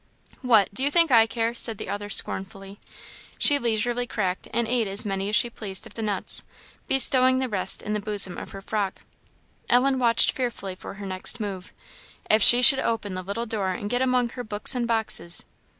"What, 0.41 0.73
do 0.73 0.83
you 0.83 0.89
think 0.89 1.11
I 1.11 1.27
care?" 1.27 1.53
said 1.53 1.77
the 1.77 1.87
other, 1.87 2.09
scornfully. 2.09 2.79
She 3.37 3.59
leisurely 3.59 4.07
cracked 4.07 4.47
and 4.51 4.67
ate 4.67 4.87
as 4.87 5.05
many 5.05 5.29
as 5.29 5.35
she 5.35 5.47
pleased 5.47 5.85
of 5.85 5.93
the 5.93 6.01
nuts, 6.01 6.41
bestowing 6.87 7.37
the 7.37 7.47
rest 7.47 7.83
in 7.83 7.93
the 7.93 7.99
bosom 7.99 8.35
of 8.35 8.49
her 8.49 8.63
frock. 8.63 9.01
Ellen 9.69 9.99
watched 9.99 10.31
fearfully 10.31 10.73
for 10.73 10.95
her 10.95 11.05
next 11.05 11.39
move. 11.39 11.71
If 12.31 12.41
she 12.41 12.63
should 12.63 12.79
open 12.79 13.13
the 13.13 13.21
little 13.21 13.45
door 13.45 13.73
and 13.73 13.91
get 13.91 14.01
among 14.01 14.29
her 14.29 14.43
books 14.43 14.73
and 14.73 14.87
boxes! 14.87 15.45